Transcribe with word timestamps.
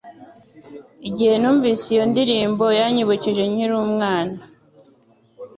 Igihe 1.07 1.33
numvise 1.37 1.85
iyo 1.93 2.03
ndirimbo 2.11 2.65
yanyibukije 2.79 3.43
nkiri 3.51 3.73
umwana 3.87 4.37